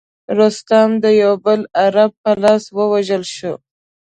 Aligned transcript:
رستم 0.37 0.89
د 1.03 1.05
یوه 1.21 1.37
بل 1.45 1.61
عرب 1.81 2.11
په 2.23 2.31
لاس 2.43 2.63
ووژل 2.77 3.23
شو. 3.35 3.53